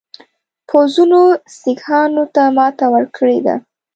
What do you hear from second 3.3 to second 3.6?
ده.